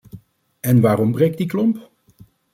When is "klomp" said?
1.47-1.89